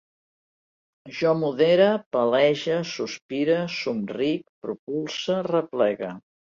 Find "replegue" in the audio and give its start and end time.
5.55-6.15